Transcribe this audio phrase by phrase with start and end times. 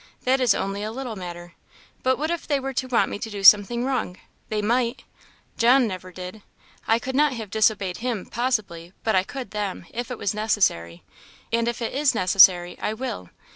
[0.23, 1.53] That is only a little matter.
[2.01, 4.17] But what if they were to want me to do something wrong?
[4.49, 5.03] they might;
[5.59, 6.41] John never did
[6.87, 8.93] I could not have disobeyed him, possibly!
[9.03, 11.03] but I could them, if it was necessary
[11.53, 13.29] and if it is necessary, I will!